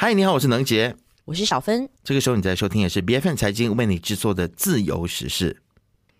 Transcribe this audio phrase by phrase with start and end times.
[0.00, 0.94] 嗨，你好，我是能杰，
[1.24, 1.88] 我是小芬。
[2.04, 5.60] 这个时候你在收听的是 B F N 财经为你制作的自由时事。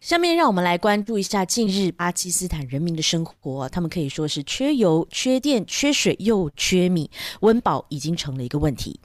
[0.01, 7.09] 下面让我们来关注一下近日巴基斯坦人民的生活，他们可以说是缺油、缺电、缺水又缺米，
[7.43, 8.99] 温饱已经成了一个问题。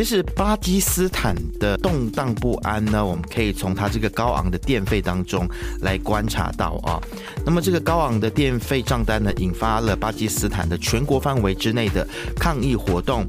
[0.00, 5.46] 其实巴基斯坦的动荡不安呢，我们可以从它这个高昂的电费当中
[5.82, 6.98] 来观察到啊。
[7.44, 13.26] 那么这个高昂的电费账单呢，引发了巴基斯坦的全国范围之内的抗议活动。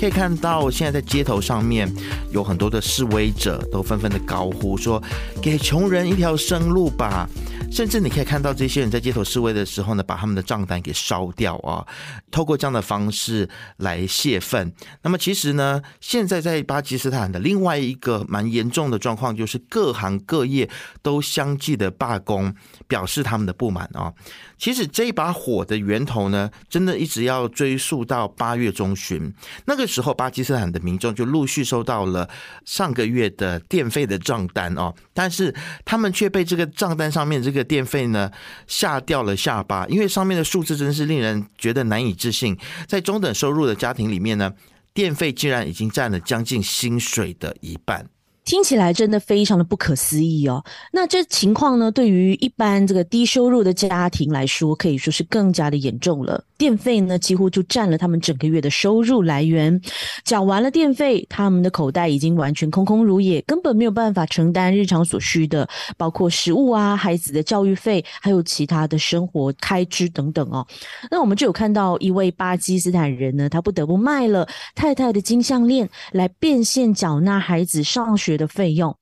[0.00, 1.92] 可以看到，现在在街头上面
[2.32, 5.00] 有很多的示威者都纷纷的高呼说
[5.42, 7.28] ：“给穷人一条生路吧。”
[7.70, 11.84] 甚至你可以看到这些人在街头示威的时候呢，把他们的账单给烧掉啊，
[12.30, 14.72] 透过这样的方式来泄愤。
[15.02, 20.70] 那么其实呢，现在在巴基斯坦的另外一个蛮严重的状况，就是各行各业
[21.02, 22.54] 都相继的罢工，
[22.86, 24.12] 表示他们的不满啊。
[24.56, 29.34] 其实这一把火的源头呢，真的一直要追溯到八月中旬，
[29.66, 32.28] 那个时候巴基斯坦的民众就陆续收到了
[32.64, 38.30] 上个月的电费的账单哦，但是他们却被这个账单上面这个个电费呢
[38.66, 42.58] 吓掉了下巴，因为上面的数字真是令人觉得难以置信。
[42.86, 44.52] 在中等收入的家庭里面呢，
[44.92, 48.06] 电费竟然已经占了将近薪水的一半。
[48.44, 50.62] 听起来真的非常的不可思议哦。
[50.92, 56.44] 那这情况呢，对于一般这个低收入的家庭来说，可以说是更加的严重了。
[56.58, 59.80] 电费呢，几乎就占了他们整个月的收入来源。
[60.24, 65.66] 缴完了电费，他们的口袋已经完全空空如也，根本没有办法承担日常所需的，
[65.96, 70.66] 包括食物啊、孩子的教育费，还有其他的生活开支等等哦。
[71.10, 78.34] 那我们就有看到一位巴基斯坦人呢，他不得不卖了太太的金项链，来变现缴纳孩子上学。
[78.34, 78.96] 的费用。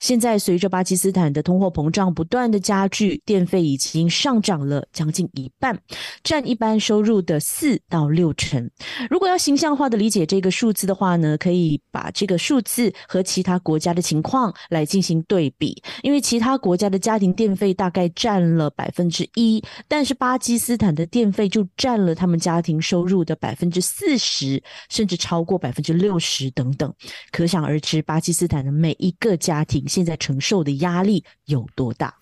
[0.00, 5.76] 现在随着巴基斯坦的通货膨胀不断的加剧，电费已经上涨了将近一半，
[6.22, 8.70] 占一般收入的四到六成。
[9.10, 15.82] 如果要形象化的理解这个数字的话呢，可以把这个数字和其他国家的情况来进行对比。
[16.02, 26.94] 因为其他国家的家庭电费大概占了百分之一，但是巴基斯坦的电费就占了他们家庭收入的百分之四十，甚至超过百分之六十等等。
[27.32, 29.86] 可想而知，巴基斯坦的每一个家庭。
[29.88, 32.14] 现在承受的压力有多大？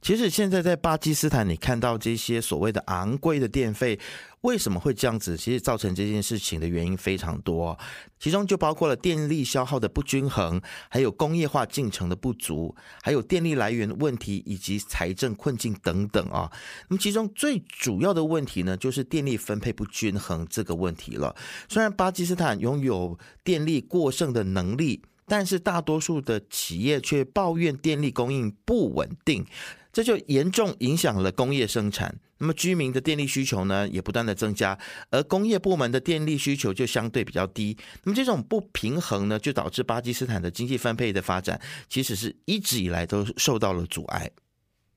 [0.00, 3.98] 其实现在在巴基斯坦，你看到这些所谓的昂贵的电费，
[4.42, 5.36] 为什么会这样子？
[5.36, 7.76] 其实造成这件事情的原因非常多，
[8.20, 16.50] 其中就包括了电力消耗的不均衡，还有工业化进程的不足，还有电力来源问题以及财政困境等等啊。
[16.88, 21.34] 那么其中最主要的问题呢，就是电力分配不均衡这个问题了。
[21.68, 25.02] 虽然巴基斯坦拥有电力过剩的能力。
[25.28, 29.44] 但是大多数的企业却抱怨电力供应不稳定，
[29.92, 32.18] 这就严重影响了工业生产。
[32.40, 34.78] 那么居民的电力需求呢，也不断的增加，
[35.10, 37.76] 而工业部门的电力需求就相对比较低。
[38.04, 44.30] 那么这种不平衡呢，就导致巴基斯坦的经济分配的发展，其实是一直以来都受到了阻碍。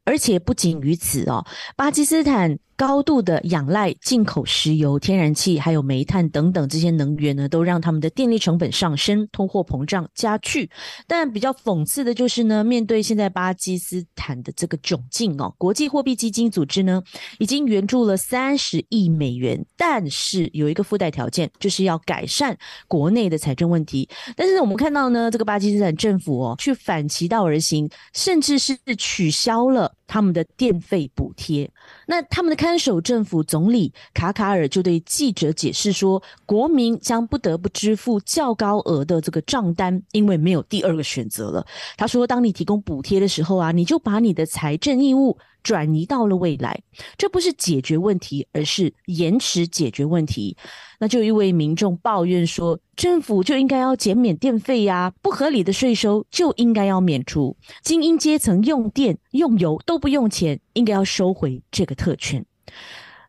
[0.04, 2.58] 而且不仅于此哦，巴基斯坦。
[2.82, 10.68] 高度的仰赖进口石油、天然气，还有煤炭等等这些能源呢，都让他们的电力成本上升，通货膨胀加剧。
[11.06, 17.04] 但比较讽刺的就是呢，面对现在巴基斯坦的这个窘境哦，国际货币基金组织呢
[17.38, 24.10] 已经援助了三十亿美元，但是有一个附带条件，就是要改善国内的财政问题。
[24.36, 31.72] 但是我们看到呢，这个巴基斯坦政府哦，去反其道而行，甚至是取消了他们的电费补贴。
[32.08, 32.71] 那他们的开。
[32.72, 41.68] 看守政府总理卡卡尔就对记者解释说：“国民将不得不支付较高额的这个账单，因为没有第二个选择了。”
[41.98, 46.82] 他说：“当你提供补贴的时候啊，你就把你的财政义务。”转移到了未来，
[47.20, 50.58] 这不是解决问题，而是延迟解决问题。
[51.02, 62.46] 那就一位民众抱怨说：“政府就应该要减免电费呀，不合理的税收就应该要免除，精英阶层用电用油都不用钱，应该要收回这个特权。”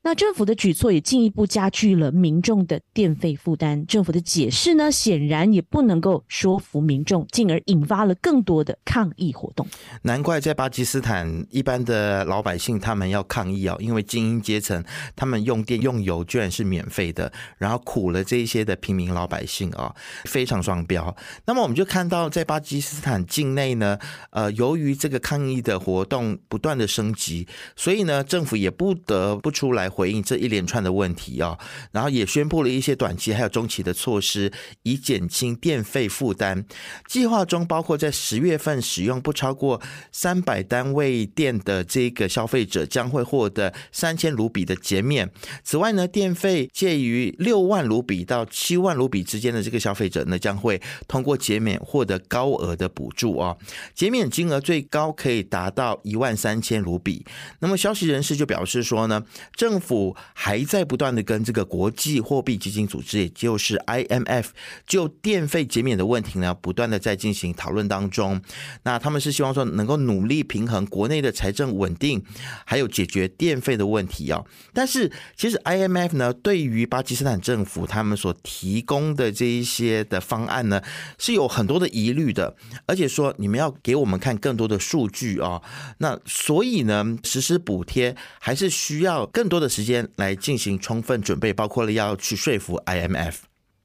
[0.04, 3.86] 那政府的举措也进一步加剧了民众的电费负担。
[3.86, 9.64] 政府的解释呢，显然也不能够说服民众，进而引发了更多的抗议活动。
[10.02, 14.82] 难怪在巴基斯坦，一般的老百姓他们要抗议啊，因为精英阶层
[15.14, 19.94] 他们用电用油居然是免费的，然后苦了这一些的平民老百姓啊，
[20.24, 21.14] 非常双标。
[21.44, 23.96] 那么我们就看到，在巴基斯坦境内呢，
[24.30, 27.46] 呃，由于这个抗议的活动不断的升级，
[27.76, 29.91] 所以呢，政府也不得不出来。
[29.92, 31.58] 回应这一连串的问题啊，
[31.92, 34.50] 然后也宣布了一些短期还有中期的措施，
[34.82, 36.64] 以减轻电费负担。
[37.06, 39.80] 计划中包括在十月份使用不超过
[40.10, 45.30] 三百单位电的这个消费者将会获得三千卢比的减免。
[45.62, 53.54] 此外呢，电费介于六万卢比到七万卢比之间的这个消费者呢，将会通过减免获得高额的补助啊，
[53.94, 57.24] 减免金额最高可以达到一万三千卢比。
[57.60, 59.22] 那么消息人士就表示说呢，
[59.54, 64.46] 政府还在不断的跟这个国际货币基金组织，也就是 IMF，
[64.86, 68.40] 就电费减免的问题呢，不断的在进行讨论当中。
[68.84, 72.22] 那他们是希望说能够努力平衡国内的财政稳定，
[72.64, 74.44] 还有解决电费的问题啊。
[74.72, 80.80] 但是其实 IMF 呢，对于巴基斯坦政府他们所提供的这一些的方案呢，
[81.18, 82.54] 是有很多的疑虑的，
[82.86, 85.60] 而且说你们要给我们看更多的数据啊。
[85.98, 93.36] 那所以呢，实施补贴还是需要更多的时间来进行充分准备，包括了要去说服 IMF，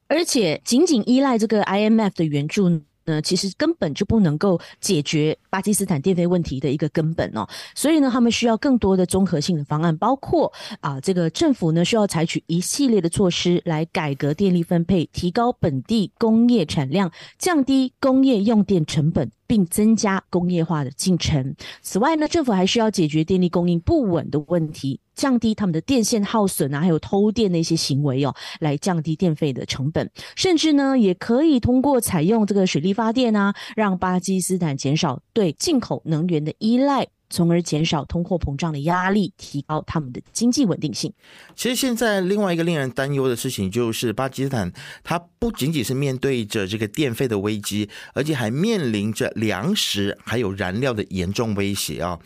[0.07, 2.81] 而且仅仅依赖这个 IMF 的援助。
[3.07, 10.51] 呢，其实根本就不能够解决巴基斯坦电费问题的一个根本哦，所以呢，他们需要更多的综合性的方案，包括
[10.81, 17.10] 啊，这个政府呢需要采取一系列的措施来改革电力分配，提高本地工业产量，
[17.40, 19.31] 降低工业用电成本。
[19.48, 21.56] 并增加工业化的进程。
[21.82, 30.12] 此外呢，政府还需要解决电力供应不稳的问题，降低他们的电线耗损啊，还有偷电的一些行为哦，来降低电费的成本。
[30.36, 37.08] 甚至呢，也可以通过采用这个水力发电啊，让巴基斯坦减少对进口能源的依赖。
[37.30, 41.14] 从而减少通货膨胀的压力，提高他们的经济稳定性。
[41.56, 44.72] 其实现在另外一个令人担忧的事情就是，巴基斯坦
[45.04, 52.20] 它不仅仅是面对着这个电费的危机，而且还面临着粮食还有燃料的严重威胁啊。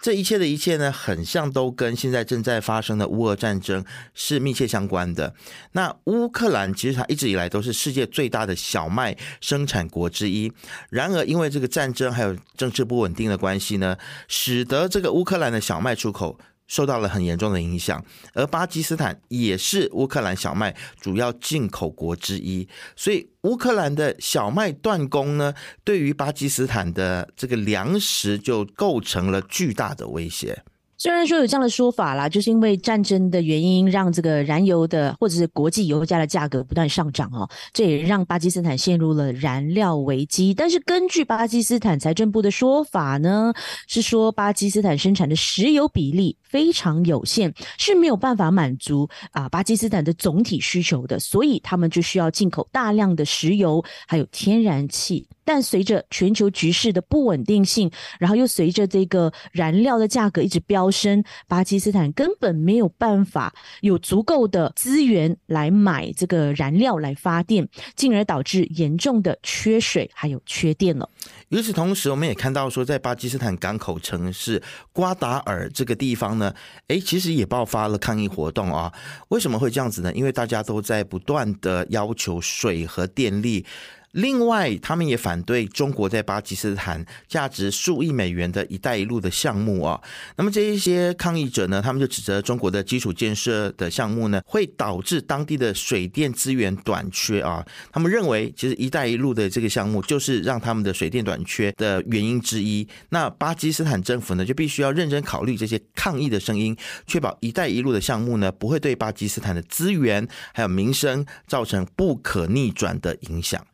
[0.00, 3.84] 这一切的一切呢，很像都跟现在正在发生的乌俄战争
[4.14, 5.34] 是密切相关的。
[5.72, 10.52] 那乌克兰其实它一直以来都是世界最大的小麦生产国之一。
[10.90, 13.96] 然而，因为这个战争还有政治不稳定的关系呢，
[14.28, 16.38] 使得这个乌克兰的小麦出口。
[16.68, 18.04] 受到了很严重的影响，
[18.34, 30.62] 而巴基斯坦也是乌克兰小麦主要进口国之一，所以乌克兰的小麦断供呢，对于巴基斯坦的这个粮食就构成了巨大的威胁。
[31.00, 40.52] 虽然说有这样的说法啦，就是因为战争的原因，让这个燃油的或者是国际油价的价格不断上涨哦，这也让巴基斯坦陷入了燃料危机。
[40.52, 43.54] 但是根据巴基斯坦财政部的说法呢，
[43.86, 55.28] 是说巴基斯坦生产的石油比例非常有限，是没有办法满足啊巴基斯坦的总体需求的，所以他们就需要进口大量的石油还有天然气。
[55.48, 67.66] 但随着全球局势的不稳定性，然后又随着这个燃料的价格一直飙升，巴基斯坦根本没有办法有足够的资源来买这个燃料来发电，
[67.96, 71.08] 进而导致严重的缺水还有缺电了。
[71.48, 74.62] 与此同时，我们也看到说，在巴基斯坦港口城市
[74.92, 76.54] 瓜达尔这个地方呢，
[76.88, 78.92] 诶，其实也爆发了抗议活动啊。
[79.28, 80.12] 为什么会这样子呢？
[80.12, 83.64] 因为大家都在不断的要求水和电力。
[84.12, 90.00] 另外，他们也反对中国在巴基斯坦价值数亿美元的一带一路的项目啊。
[90.36, 97.64] 那么这一些抗议者呢，他们就指责中国的基础建设的项目呢，会导致当地的水电资源短缺啊。
[97.92, 102.88] 他们认为，其实一带一路的这个项目就是让他们的水电短缺的原因之一。
[103.10, 113.64] 那巴基斯坦政府呢，就必须要认真考虑这些抗议的声音，确保一带一路的项目呢，不会对巴基斯坦的资源还有民生造成不可逆转的影响。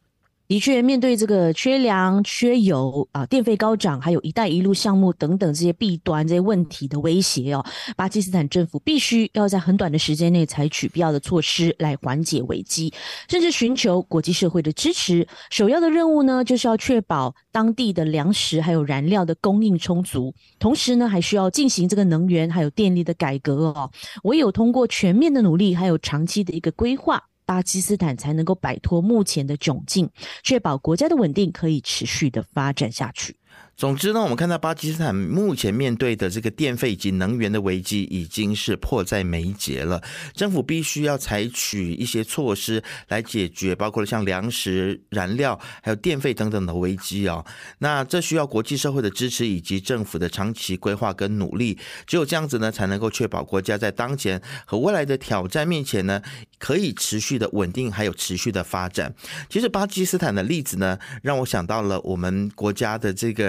[0.47, 7.65] 的确，面对这个缺粮、缺油啊、电费高涨，还有一带一路项目等等这些弊端、这些问题的威胁哦，
[7.97, 12.93] 巴基斯坦政府必须要在很短的时间内采取必要的措施来缓解危机，
[13.27, 15.27] 甚至寻求国际社会的支持。
[15.51, 23.91] 首要的任务呢，就是要确保当地的粮食还有燃料的供应充足，同时呢，还需要进行这个能源还有电力的改革哦。
[24.25, 27.23] 唯有通过全面的努力，还有长期的一个规划。
[27.47, 30.11] 巴基斯坦才能够摆脱目前的窘境，
[30.43, 33.37] 确保国家的稳定可以持续的发展下去。
[33.77, 40.01] 总之呢，我们看到巴基斯坦目前面对的这个电费以及能源的危机已经是迫在眉睫了。
[40.33, 47.45] 政府必须要采取一些措施来解决，包括了像粮食、燃料还有电费等等的危机啊。
[47.79, 51.77] 那这需要国际社会的支持以及政府的长期规划跟努力。
[52.07, 56.23] 只有这样子呢，才能够确保国家在当前和未来的挑战面前呢，
[56.61, 59.13] 可以持续的稳定还有持续的发展。
[59.51, 63.44] 其实巴基斯坦的例子呢，让我想到了我们国家的这个。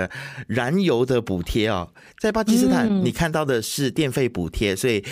[0.47, 1.87] 燃油的补贴啊，
[2.19, 5.03] 在巴基斯坦你看到的是电费补贴，所以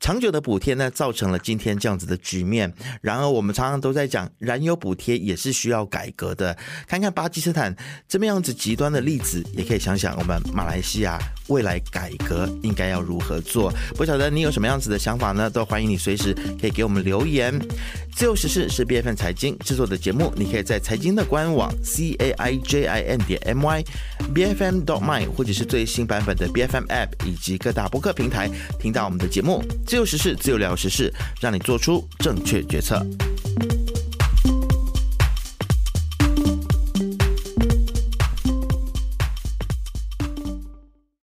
[0.00, 2.72] 长久的补贴呢，造成了今天这样子的局面。
[3.02, 6.56] 然而，我们常常都在讲，燃油补贴也是需要改革的。
[6.88, 7.76] 看看巴基斯坦
[8.08, 13.70] 这么样子极端的例子，也可以想想我们马来西亚未来改革应该要如何做。
[13.94, 15.50] 不晓得你有什么样子的想法呢？
[15.50, 17.56] 都欢迎你随时可以给我们留言。
[18.16, 23.84] 自由时事是 B F N 财经制作的节目，你可以在财经的官网 c a i j i n 点 m y
[24.34, 29.62] b f m dot my 或者是最新版本的 B F M App 以及各大播客平台听到我们的节目。
[29.90, 33.04] 自由时事，自由聊时事，让你做出正确决策。